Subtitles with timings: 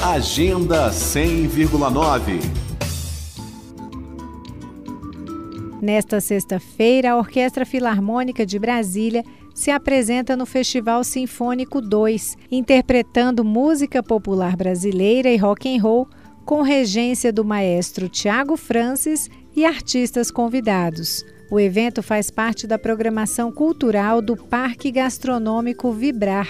[0.00, 2.40] Agenda 100,9
[5.82, 14.00] Nesta sexta-feira, a Orquestra Filarmônica de Brasília se apresenta no Festival Sinfônico 2, interpretando música
[14.00, 16.08] popular brasileira e rock and roll
[16.44, 21.24] com regência do maestro Tiago Francis e artistas convidados.
[21.50, 26.48] O evento faz parte da programação cultural do Parque Gastronômico Vibrar,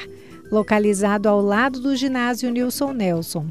[0.50, 3.46] localizado ao lado do ginásio Nilson Nelson.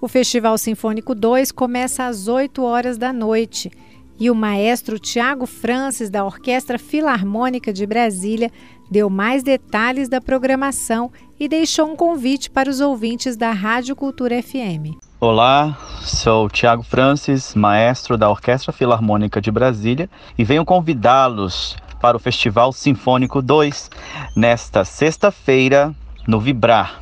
[0.00, 3.70] O Festival Sinfônico 2 começa às 8 horas da noite
[4.18, 8.50] e o maestro Tiago Francis, da Orquestra Filarmônica de Brasília,
[8.90, 14.42] deu mais detalhes da programação e deixou um convite para os ouvintes da Rádio Cultura
[14.42, 14.94] FM.
[15.18, 22.20] Olá, sou Tiago Francis, maestro da Orquestra Filarmônica de Brasília, e venho convidá-los para o
[22.20, 23.90] Festival Sinfônico 2
[24.36, 25.94] nesta sexta-feira
[26.26, 27.00] no Vibrar.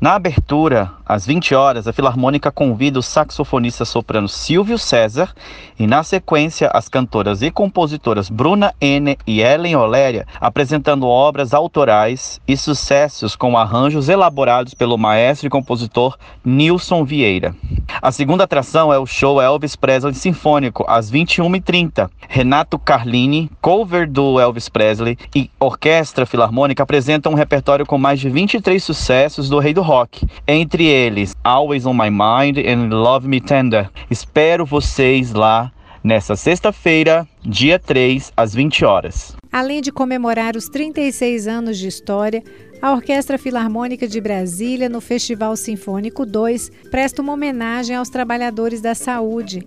[0.00, 5.32] Na abertura, às 20 horas, a Filarmônica convida o saxofonista soprano Silvio César
[5.78, 12.40] e, na sequência, as cantoras e compositoras Bruna N e Ellen Oléria apresentando obras autorais
[12.46, 17.54] e sucessos com arranjos elaborados pelo maestro e compositor Nilson Vieira.
[18.02, 22.10] A segunda atração é o show Elvis Presley Sinfônico, às 21h30.
[22.28, 28.28] Renato Carlini, cover do Elvis Presley e Orquestra Filarmônica apresentam um repertório com mais de
[28.28, 33.40] 23 sucessos do Rei do Rock, entre eles Always on My Mind and Love Me
[33.40, 33.88] Tender.
[34.10, 39.36] Espero vocês lá nessa sexta-feira, dia 3, às 20 horas.
[39.52, 42.42] Além de comemorar os 36 anos de história,
[42.82, 48.94] a Orquestra Filarmônica de Brasília, no Festival Sinfônico 2, presta uma homenagem aos trabalhadores da
[48.94, 49.64] saúde.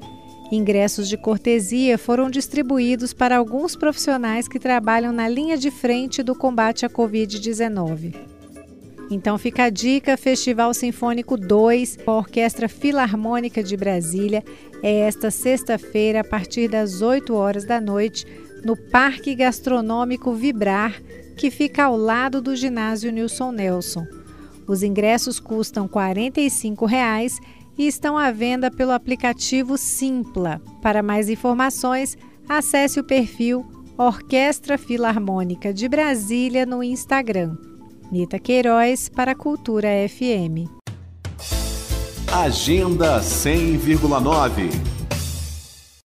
[0.51, 6.35] Ingressos de cortesia foram distribuídos para alguns profissionais que trabalham na linha de frente do
[6.35, 8.30] combate à Covid-19.
[9.11, 14.41] Então fica a dica: Festival Sinfônico 2, a Orquestra Filarmônica de Brasília,
[14.81, 18.25] é esta sexta-feira, a partir das 8 horas da noite,
[18.63, 21.01] no Parque Gastronômico Vibrar,
[21.35, 24.07] que fica ao lado do ginásio Nilson Nelson.
[24.65, 27.37] Os ingressos custam 45 reais
[27.77, 30.61] e estão à venda pelo aplicativo Simpla.
[30.81, 32.17] Para mais informações,
[32.47, 33.65] acesse o perfil
[33.97, 37.70] Orquestra Filarmônica de Brasília no Instagram.
[38.11, 40.67] Nita Queiroz para a Cultura FM.
[42.29, 45.00] Agenda 100,9